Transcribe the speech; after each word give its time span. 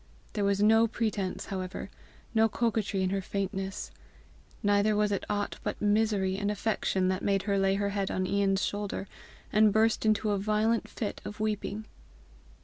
There 0.33 0.43
was 0.43 0.63
no 0.63 0.87
pretence, 0.87 1.45
however, 1.45 1.91
no 2.33 2.49
coquetry 2.49 3.03
in 3.03 3.11
her 3.11 3.21
faintness. 3.21 3.91
Neither 4.63 4.95
was 4.95 5.11
it 5.11 5.23
aught 5.29 5.59
but 5.63 5.79
misery 5.79 6.37
and 6.37 6.49
affection 6.49 7.07
that 7.09 7.21
made 7.21 7.43
her 7.43 7.59
lay 7.59 7.75
her 7.75 7.89
head 7.89 8.09
on 8.09 8.25
Ian's 8.25 8.65
shoulder, 8.65 9.07
and 9.53 9.71
burst 9.71 10.03
into 10.03 10.31
a 10.31 10.39
violent 10.39 10.87
fit 10.89 11.21
of 11.23 11.39
weeping. 11.39 11.85